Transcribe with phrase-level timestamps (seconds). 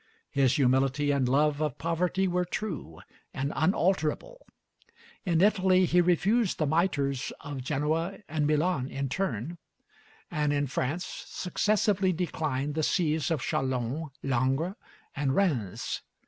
[0.31, 3.01] His humility and love of poverty were true
[3.35, 4.47] and unalterable.
[5.27, 9.59] In Italy he refused the mitres of Genoa and Milan in turn,
[10.31, 14.73] and in France successively declined the sees of Châlons, Langres,
[15.15, 16.01] and Rheims.